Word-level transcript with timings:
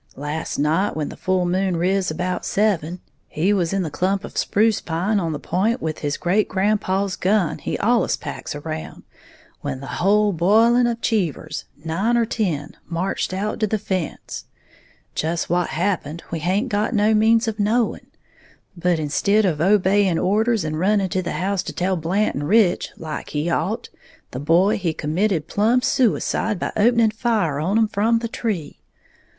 Last 0.17 0.57
night 0.57 0.95
when 0.97 1.09
the 1.09 1.15
full 1.15 1.45
moon 1.45 1.77
riz 1.77 2.09
about 2.09 2.43
seven, 2.43 3.01
he 3.27 3.53
was 3.53 3.71
in 3.71 3.83
the 3.83 3.91
clump 3.91 4.23
of 4.23 4.35
spruce 4.35 4.81
pine 4.81 5.19
on 5.19 5.31
the 5.31 5.37
p'int 5.39 5.79
with 5.79 5.99
his 5.99 6.17
great 6.17 6.49
grandpaw's 6.49 7.15
gun 7.15 7.59
he 7.59 7.77
allus 7.77 8.17
packs 8.17 8.55
around, 8.55 9.03
when 9.59 9.79
the 9.79 10.01
whole 10.01 10.33
b'iling 10.33 10.91
of 10.91 11.01
Cheevers, 11.01 11.65
nine 11.85 12.17
or 12.17 12.25
ten, 12.25 12.75
marched 12.89 13.31
out 13.31 13.59
to 13.59 13.67
the 13.67 13.77
fence. 13.77 14.45
Just 15.13 15.51
what 15.51 15.67
happened, 15.69 16.23
we 16.31 16.39
haint 16.39 16.69
got 16.69 16.95
no 16.95 17.13
means 17.13 17.47
of 17.47 17.59
knowing; 17.59 18.07
but 18.75 18.97
instid 18.97 19.45
of 19.45 19.61
obeying 19.61 20.17
orders, 20.17 20.63
and 20.65 20.79
running 20.79 21.09
to 21.09 21.21
the 21.21 21.33
house 21.33 21.61
to 21.61 21.73
tell 21.73 21.95
Blant 21.95 22.33
and 22.33 22.47
Rich, 22.47 22.89
like 22.97 23.29
he 23.29 23.51
ought, 23.51 23.89
the 24.31 24.39
boy 24.39 24.79
he 24.79 24.93
committed 24.95 25.47
plumb 25.47 25.83
suicide 25.83 26.57
by 26.57 26.71
opening 26.75 27.11
fire 27.11 27.59
on 27.59 27.77
'em 27.77 27.87
from 27.87 28.17
the 28.17 28.27
tree. 28.27 28.79